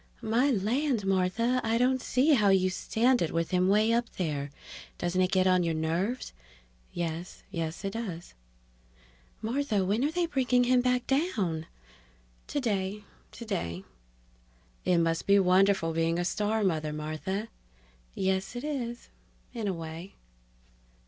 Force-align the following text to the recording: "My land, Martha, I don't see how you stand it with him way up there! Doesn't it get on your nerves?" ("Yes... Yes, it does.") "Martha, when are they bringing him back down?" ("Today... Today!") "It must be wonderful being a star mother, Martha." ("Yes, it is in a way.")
"My 0.23 0.49
land, 0.49 1.05
Martha, 1.05 1.61
I 1.63 1.77
don't 1.77 2.01
see 2.01 2.33
how 2.33 2.49
you 2.49 2.71
stand 2.71 3.21
it 3.21 3.31
with 3.31 3.51
him 3.51 3.67
way 3.67 3.93
up 3.93 4.09
there! 4.15 4.49
Doesn't 4.97 5.21
it 5.21 5.31
get 5.31 5.45
on 5.45 5.61
your 5.61 5.75
nerves?" 5.75 6.33
("Yes... 6.91 7.43
Yes, 7.51 7.85
it 7.85 7.91
does.") 7.93 8.33
"Martha, 9.43 9.85
when 9.85 10.03
are 10.03 10.09
they 10.09 10.25
bringing 10.25 10.63
him 10.63 10.81
back 10.81 11.05
down?" 11.05 11.67
("Today... 12.47 13.03
Today!") 13.31 13.83
"It 14.85 14.97
must 14.97 15.27
be 15.27 15.37
wonderful 15.37 15.93
being 15.93 16.17
a 16.17 16.25
star 16.25 16.63
mother, 16.63 16.91
Martha." 16.93 17.47
("Yes, 18.15 18.55
it 18.55 18.63
is 18.63 19.09
in 19.53 19.67
a 19.67 19.73
way.") 19.73 20.15